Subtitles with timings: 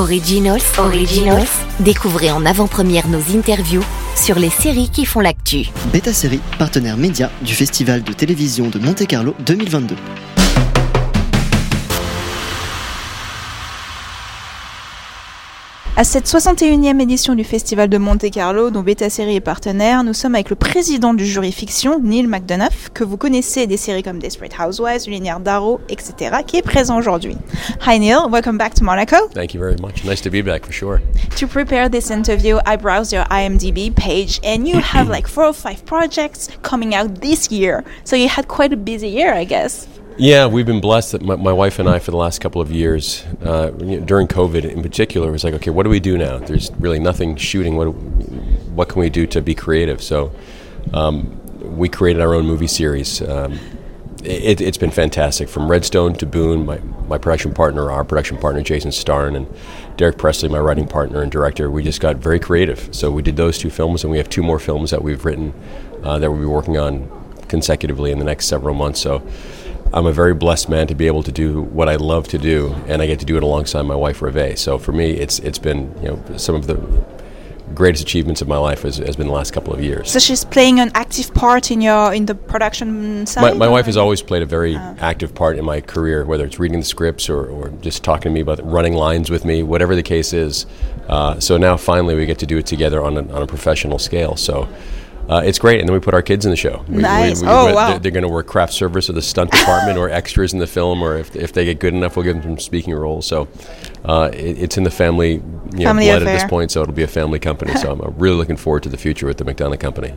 [0.00, 0.60] Originals.
[1.80, 3.84] Découvrez en avant-première nos interviews
[4.16, 5.66] sur les séries qui font l'actu.
[5.92, 9.96] Beta Série, partenaire média du Festival de télévision de Monte-Carlo 2022.
[16.00, 20.34] À cette 61e édition du Festival de Monte-Carlo, dont Beta Série est partenaire, nous sommes
[20.34, 24.54] avec le président du jury fiction, Neil McDonough, que vous connaissez des séries comme Desperate
[24.58, 27.36] Housewives, Linéaire Darrow, etc., qui est présent aujourd'hui.
[27.86, 29.28] Hi Neil, welcome back to Monaco.
[29.34, 30.02] Thank you very much.
[30.02, 31.02] Nice to be back for sure.
[31.36, 35.52] To prepare this interview, I browsed your IMDb page, and you have like four or
[35.52, 37.84] five projects coming out this year.
[38.04, 39.86] So you had quite a busy year, I guess.
[40.20, 42.70] Yeah, we've been blessed that my, my wife and I, for the last couple of
[42.70, 46.36] years, uh, during COVID in particular, was like, okay, what do we do now?
[46.36, 47.74] There's really nothing shooting.
[47.76, 50.02] What what can we do to be creative?
[50.02, 50.30] So
[50.92, 51.40] um,
[51.74, 53.22] we created our own movie series.
[53.22, 53.58] Um,
[54.22, 56.66] it, has been fantastic from Redstone to Boon.
[56.66, 59.46] My, my production partner, our production partner, Jason Starn, and
[59.96, 61.70] Derek Presley, my writing partner and director.
[61.70, 62.94] We just got very creative.
[62.94, 65.54] So we did those two films, and we have two more films that we've written
[66.04, 67.08] uh, that we'll be working on
[67.48, 69.00] consecutively in the next several months.
[69.00, 69.26] So
[69.92, 72.74] I'm a very blessed man to be able to do what I love to do,
[72.86, 74.56] and I get to do it alongside my wife, Ruvé.
[74.56, 76.76] So for me, it's it's been you know some of the
[77.74, 80.10] greatest achievements of my life has, has been the last couple of years.
[80.10, 83.42] So she's playing an active part in your in the production side.
[83.42, 84.96] My, my wife has always played a very oh.
[85.00, 88.30] active part in my career, whether it's reading the scripts or, or just talking to
[88.30, 90.66] me about running lines with me, whatever the case is.
[91.08, 93.98] Uh, so now finally we get to do it together on a, on a professional
[93.98, 94.36] scale.
[94.36, 94.68] So
[95.30, 95.78] uh, it's great.
[95.78, 96.84] And then we put our kids in the show.
[96.88, 97.40] We, nice.
[97.40, 97.90] We, we, oh, wow.
[97.90, 100.66] They're, they're going to work craft service or the stunt department or extras in the
[100.66, 103.26] film, or if, if they get good enough, we'll give them some speaking roles.
[103.26, 103.46] So
[104.04, 105.34] uh, it, it's in the family,
[105.72, 106.34] you family blood affair.
[106.34, 107.74] at this point, so it'll be a family company.
[107.76, 110.14] so I'm really looking forward to the future with the McDonough Company.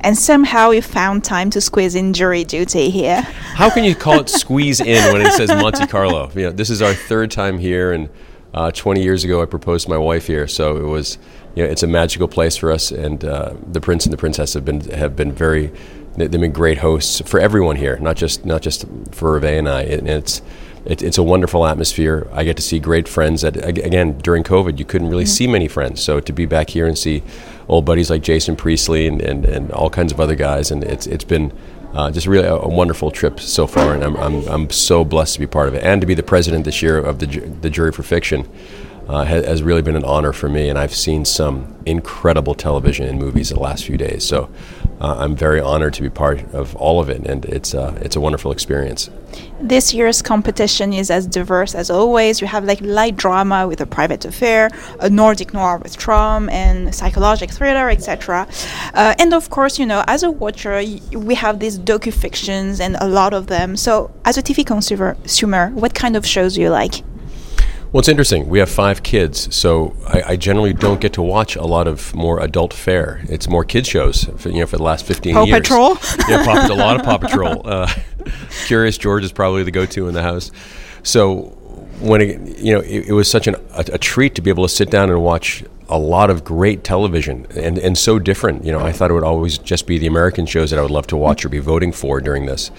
[0.00, 3.22] And somehow you found time to squeeze in jury duty here.
[3.22, 6.32] How can you call it squeeze in when it says Monte Carlo?
[6.34, 8.08] You know, this is our third time here, and
[8.52, 11.18] uh, 20 years ago I proposed to my wife here, so it was
[11.58, 14.54] you know, it's a magical place for us, and uh, the prince and the princess
[14.54, 15.72] have been have been very
[16.16, 19.82] they've been great hosts for everyone here, not just not just for Ruvé and I.
[19.82, 20.40] And it's
[20.84, 22.28] it, it's a wonderful atmosphere.
[22.32, 23.42] I get to see great friends.
[23.42, 25.30] That again during COVID, you couldn't really mm-hmm.
[25.30, 26.00] see many friends.
[26.00, 27.24] So to be back here and see
[27.66, 31.08] old buddies like Jason Priestley and, and, and all kinds of other guys, and it's
[31.08, 31.52] it's been
[31.92, 35.34] uh, just really a, a, wonderful trip so far, and I'm, I'm, I'm so blessed
[35.34, 37.68] to be part of it and to be the president this year of the the
[37.68, 38.48] jury for fiction
[39.08, 43.06] uh, has, has, really been an honor for me, and I've seen some incredible television
[43.06, 44.22] and movies the last few days.
[44.24, 44.50] So
[45.00, 48.16] uh, I'm very honored to be part of all of it, and it's uh, it's
[48.16, 49.08] a wonderful experience.
[49.60, 52.40] This year's competition is as diverse as always.
[52.40, 54.70] You have like light drama with a private affair,
[55.00, 58.46] a Nordic noir with trauma, and psychological thriller, etc.
[58.92, 60.82] Uh, and of course, you know, as a watcher,
[61.12, 63.76] we have these docu fictions and a lot of them.
[63.76, 67.02] So, as a TV consumer, what kind of shows do you like?
[67.90, 68.48] Well, it's interesting.
[68.48, 72.14] We have five kids, so I, I, generally don't get to watch a lot of
[72.14, 73.22] more adult fare.
[73.30, 75.60] It's more kid shows, for, you know, for the last fifteen Paw years.
[75.60, 75.96] Patrol.
[76.28, 77.66] yeah, Paw, a lot of Paw Patrol.
[77.66, 77.90] Uh,
[78.66, 80.50] Curious George is probably the go-to in the house.
[81.02, 81.56] So
[82.00, 84.64] when it, you know, it, it was such an, a, a treat to be able
[84.64, 88.64] to sit down and watch a lot of great television and, and so different.
[88.64, 90.90] You know, I thought it would always just be the American shows that I would
[90.90, 92.70] love to watch or be voting for during this.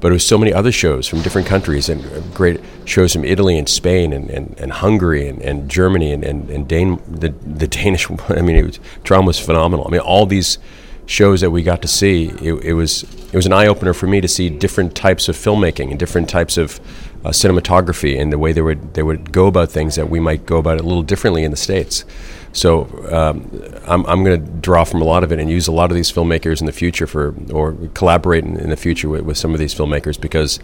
[0.00, 3.24] But it was so many other shows from different countries and uh, great shows from
[3.24, 7.30] Italy and Spain and, and, and Hungary and, and Germany and, and, and Dane, the,
[7.46, 8.10] the Danish.
[8.28, 9.86] I mean, it was, drama was phenomenal.
[9.86, 10.58] I mean, all these
[11.06, 14.06] shows that we got to see, it, it was it was an eye opener for
[14.06, 16.80] me to see different types of filmmaking and different types of
[17.24, 20.46] uh, cinematography and the way they would they would go about things that we might
[20.46, 22.04] go about it a little differently in the states.
[22.52, 23.50] So um,
[23.86, 25.94] I'm, I'm going to draw from a lot of it and use a lot of
[25.94, 29.52] these filmmakers in the future for, or collaborate in, in the future with, with, some
[29.52, 30.58] of these filmmakers because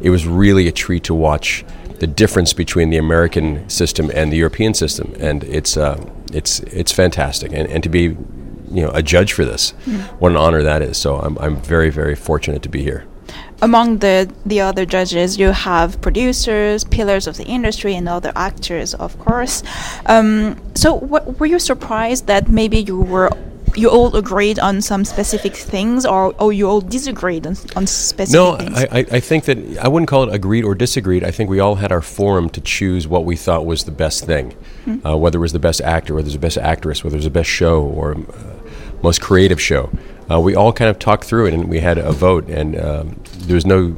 [0.00, 1.64] it was really a treat to watch
[1.98, 6.92] the difference between the American system and the European system, and it's uh, it's it's
[6.92, 10.00] fantastic, and, and to be you know a judge for this, mm-hmm.
[10.18, 10.98] what an honor that is.
[10.98, 13.06] So I'm I'm very very fortunate to be here
[13.62, 18.94] among the the other judges, you have producers, pillars of the industry, and other actors,
[18.94, 19.62] of course.
[20.06, 23.30] Um, so, were you surprised that maybe you were
[23.76, 28.32] you all agreed on some specific things, or, or you all disagreed on, on specific
[28.32, 28.70] no, things?
[28.70, 31.22] No, I, I think that I wouldn't call it agreed or disagreed.
[31.22, 34.24] I think we all had our forum to choose what we thought was the best
[34.24, 34.54] thing,
[34.86, 35.06] mm-hmm.
[35.06, 37.18] uh, whether it was the best actor, whether it was the best actress, whether it
[37.18, 38.55] was the best show or uh,
[39.02, 39.90] most creative show
[40.30, 43.20] uh, we all kind of talked through it and we had a vote and um,
[43.38, 43.96] there was no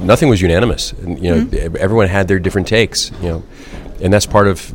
[0.00, 1.76] nothing was unanimous and, you know mm-hmm.
[1.78, 3.42] everyone had their different takes you know
[4.00, 4.74] and that's part of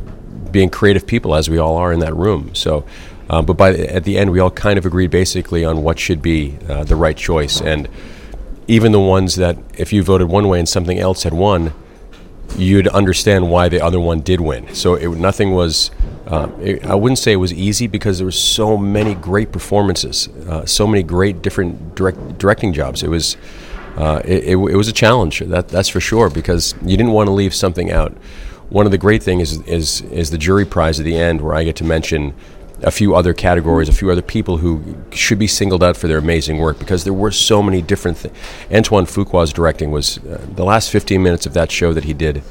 [0.52, 2.84] being creative people as we all are in that room so
[3.28, 6.20] um, but by at the end we all kind of agreed basically on what should
[6.20, 7.88] be uh, the right choice and
[8.66, 11.72] even the ones that if you voted one way and something else had won
[12.56, 14.74] you'd understand why the other one did win.
[14.74, 15.90] So it, nothing was.
[16.30, 20.28] Uh, it, I wouldn't say it was easy because there were so many great performances,
[20.48, 23.02] uh, so many great different direct, directing jobs.
[23.02, 23.36] It was.
[23.96, 27.26] Uh, it, it, it was a challenge, that, that's for sure, because you didn't want
[27.26, 28.12] to leave something out.
[28.70, 31.54] One of the great things is, is, is the jury prize at the end, where
[31.54, 32.32] I get to mention
[32.82, 36.18] a few other categories, a few other people who should be singled out for their
[36.18, 38.36] amazing work because there were so many different things.
[38.72, 42.42] Antoine Fuqua's directing was uh, the last 15 minutes of that show that he did.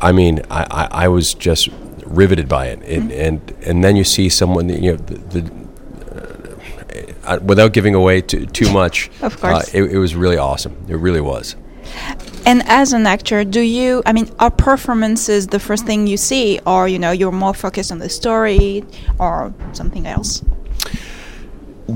[0.00, 1.68] I mean, I, I, I was just
[2.04, 3.10] riveted by it, it mm-hmm.
[3.12, 5.64] and and then you see someone, you know, the, the
[7.24, 9.10] uh, without giving away too, too much.
[9.22, 10.76] of course, uh, it, it was really awesome.
[10.88, 11.56] It really was.
[12.46, 14.02] And as an actor, do you?
[14.04, 17.90] I mean, are performances the first thing you see, or you know, you're more focused
[17.90, 18.84] on the story
[19.18, 20.42] or something else?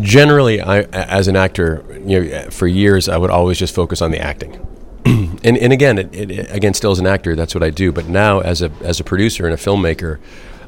[0.00, 4.10] Generally, I, as an actor, you know, for years, I would always just focus on
[4.10, 4.64] the acting.
[5.44, 7.92] and, and again, it, it, again, still as an actor, that's what I do.
[7.92, 10.18] But now, as a as a producer and a filmmaker,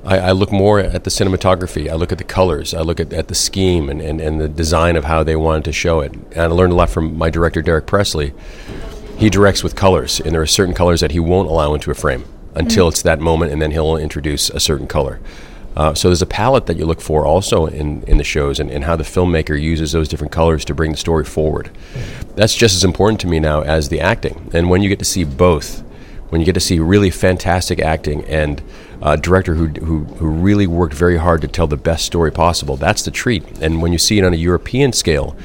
[0.05, 1.91] I, I, look more at the cinematography.
[1.91, 2.73] I look at the colors.
[2.73, 5.65] I look at, at the scheme and, and, and the design of how they wanted
[5.65, 6.13] to show it.
[6.13, 8.33] And I learned a lot from my director, Derek Presley,
[9.19, 11.95] he directs with colors, and there are certain colors that he won't allow into a
[11.95, 12.25] frame
[12.55, 12.93] until mm.
[12.93, 15.21] it's that moment, and then he'll introduce a certain color.
[15.77, 18.71] Uh, so there's a palette that you look for also in, in the shows and,
[18.71, 21.71] and how the filmmaker uses those different colors to bring the story forward.
[22.35, 24.51] That's just as important to me now as the acting.
[24.53, 25.81] And when you get to see both,
[26.31, 28.63] when you get to see really fantastic acting and
[29.03, 32.77] a director who, who, who really worked very hard to tell the best story possible,
[32.77, 33.45] that's the treat.
[33.61, 35.37] And when you see it on a European scale,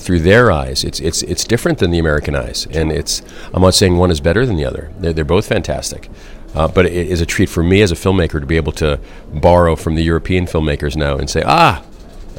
[0.00, 0.82] through their eyes.
[0.82, 3.22] It's it's it's different than the American eyes, and it's.
[3.52, 4.90] I'm not saying one is better than the other.
[4.98, 6.08] They're, they're both fantastic,
[6.54, 8.98] uh, but it is a treat for me as a filmmaker to be able to
[9.34, 11.84] borrow from the European filmmakers now and say, ah,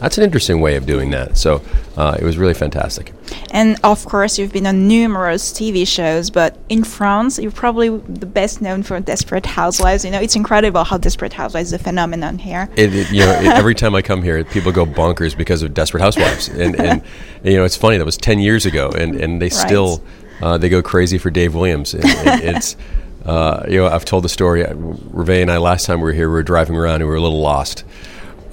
[0.01, 1.37] that's an interesting way of doing that.
[1.37, 1.61] So
[1.95, 3.13] uh, it was really fantastic.
[3.51, 8.25] And of course, you've been on numerous TV shows, but in France, you're probably the
[8.25, 10.03] best known for Desperate Housewives.
[10.03, 12.67] You know, it's incredible how Desperate Housewives is a phenomenon here.
[12.75, 15.75] It, it, you know, it, every time I come here, people go bonkers because of
[15.75, 17.03] Desperate Housewives, and, and
[17.43, 19.53] you know, it's funny that was ten years ago, and and they right.
[19.53, 20.03] still
[20.41, 21.93] uh, they go crazy for Dave Williams.
[21.93, 22.75] And, and it's
[23.25, 24.63] uh, you know, I've told the story.
[24.63, 27.15] Ruvé and I last time we were here, we were driving around and we were
[27.15, 27.83] a little lost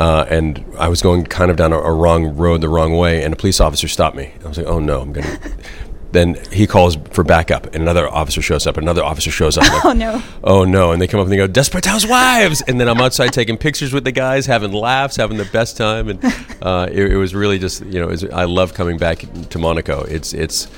[0.00, 3.24] uh, and I was going kind of down a, a, wrong road the wrong way,
[3.24, 4.32] and a police officer stopped me.
[4.44, 5.38] I was like, "Oh no, I'm gonna."
[6.12, 8.76] then he calls for backup, and another officer shows up.
[8.76, 9.64] Another officer shows up.
[9.72, 10.22] Like, oh no!
[10.44, 10.92] Oh no!
[10.92, 13.92] And they come up and they go, "Desperate Housewives!" And then I'm outside taking pictures
[13.92, 16.24] with the guys, having laughs, having the best time, and
[16.62, 20.02] uh, it, it, was really just you know, was, I love coming back to Monaco.
[20.04, 20.68] It's it's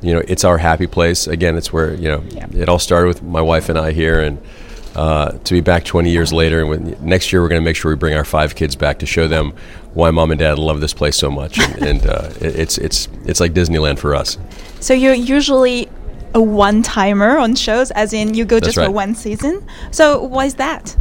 [0.00, 1.26] you know, it's our happy place.
[1.26, 2.46] Again, it's where you know yeah.
[2.52, 4.38] it all started with my wife and I here, and
[4.94, 6.60] uh, to be back 20 years later.
[6.60, 8.98] And when, next year, we're going to make sure we bring our five kids back
[9.00, 9.52] to show them
[9.94, 11.58] why mom and dad love this place so much.
[11.58, 14.38] And, and uh, it, it's it's it's like Disneyland for us.
[14.80, 15.88] So you're usually
[16.32, 18.86] a one-timer on shows, as in you go That's just right.
[18.86, 19.66] for one season.
[19.90, 20.96] So why is that?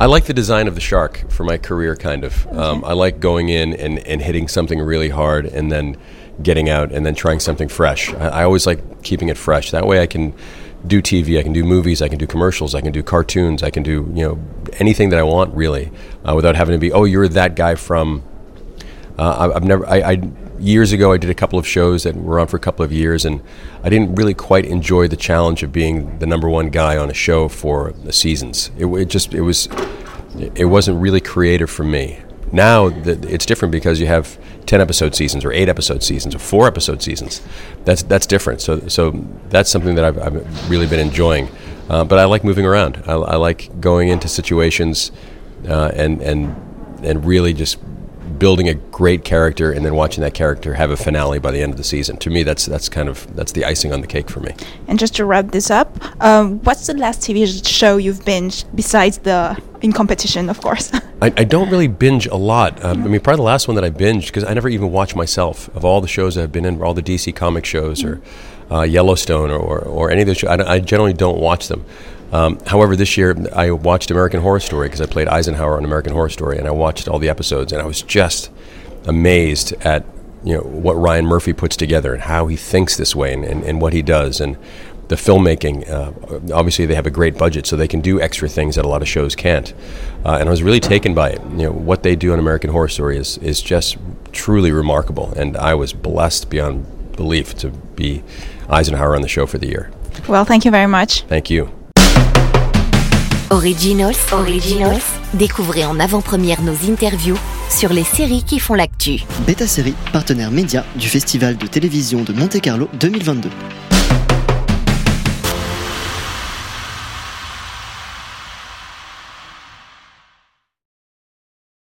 [0.00, 2.44] I like the design of the shark for my career, kind of.
[2.48, 2.56] Okay.
[2.56, 5.96] Um, I like going in and, and hitting something really hard and then
[6.42, 8.12] getting out and then trying something fresh.
[8.14, 9.70] I, I always like keeping it fresh.
[9.70, 10.34] That way I can
[10.86, 13.70] do TV, I can do movies, I can do commercials, I can do cartoons, I
[13.70, 14.38] can do you know
[14.78, 15.90] anything that I want really,
[16.28, 18.22] uh, without having to be oh you're that guy from.
[19.16, 20.22] Uh, I've never I, I,
[20.58, 22.92] years ago I did a couple of shows that were on for a couple of
[22.92, 23.42] years and
[23.84, 27.14] I didn't really quite enjoy the challenge of being the number one guy on a
[27.14, 28.72] show for the seasons.
[28.76, 29.68] It, it just it was
[30.56, 32.18] it wasn't really creative for me.
[32.50, 36.66] Now it's different because you have ten episode seasons or eight episode seasons or four
[36.66, 37.42] episode seasons.
[37.84, 38.60] That's that's different.
[38.60, 39.10] So so
[39.48, 41.48] that's something that I've, I've really been enjoying.
[41.88, 43.02] Uh, but I like moving around.
[43.06, 45.12] I, I like going into situations
[45.68, 46.56] uh, and and
[47.04, 47.78] and really just
[48.38, 51.72] building a great character and then watching that character have a finale by the end
[51.72, 52.16] of the season.
[52.18, 54.54] To me, that's that's kind of that's the icing on the cake for me.
[54.88, 59.18] And just to wrap this up, um, what's the last TV show you've binged besides
[59.18, 60.90] the in competition, of course?
[61.22, 62.82] I, I, don't really binge a lot.
[62.82, 65.14] Um, I mean, probably the last one that I binged because I never even watch
[65.14, 68.20] myself of all the shows I've been in, all the DC comic shows or
[68.70, 70.58] uh, Yellowstone or, or, or, any of those shows.
[70.58, 71.84] I, I generally don't watch them.
[72.32, 76.14] Um, however, this year I watched American Horror Story because I played Eisenhower on American
[76.14, 78.50] Horror Story, and I watched all the episodes, and I was just
[79.06, 80.04] amazed at
[80.42, 83.62] you know what Ryan Murphy puts together and how he thinks this way and, and,
[83.64, 84.56] and what he does and
[85.14, 85.88] the filmmaking.
[85.88, 86.12] Uh,
[86.54, 89.02] obviously, they have a great budget, so they can do extra things that a lot
[89.02, 89.72] of shows can't.
[90.24, 91.40] Uh, and I was really taken by it.
[91.50, 93.96] You know what they do on American Horror Story is is just
[94.32, 96.84] truly remarkable, and I was blessed beyond
[97.16, 98.22] belief to be
[98.68, 99.90] Eisenhower on the show for the year.
[100.28, 101.22] Well, thank you very much.
[101.28, 101.68] Thank you.
[103.50, 105.04] Originals, Originals,
[105.34, 107.38] découvrez en avant-première nos interviews
[107.70, 109.22] sur les séries qui font l'actu.
[109.46, 113.50] Beta Série, partenaire média du Festival de télévision de Monte-Carlo 2022.